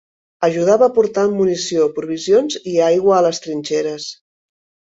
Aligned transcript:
Ajudava 0.45 0.87
portant 0.95 1.35
munició, 1.41 1.85
provisions 1.99 2.57
i 2.73 2.75
aigua 2.89 3.15
a 3.19 3.23
les 3.29 3.45
trinxeres. 3.47 4.11